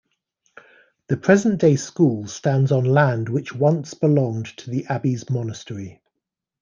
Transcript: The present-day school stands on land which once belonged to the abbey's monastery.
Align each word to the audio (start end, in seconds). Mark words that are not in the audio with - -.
The 1.09 1.17
present-day 1.17 1.75
school 1.75 2.25
stands 2.25 2.71
on 2.71 2.85
land 2.85 3.29
which 3.29 3.53
once 3.53 3.93
belonged 3.93 4.47
to 4.57 4.71
the 4.71 4.87
abbey's 4.87 5.29
monastery. 5.29 6.01